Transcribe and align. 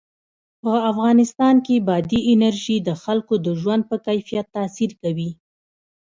په 0.61 0.71
افغانستان 0.91 1.55
کې 1.65 1.75
بادي 1.87 2.19
انرژي 2.33 2.77
د 2.87 2.89
خلکو 3.03 3.33
د 3.45 3.47
ژوند 3.61 3.83
په 3.89 3.95
کیفیت 4.05 4.45
تاثیر 4.57 4.91
کوي. 5.01 5.29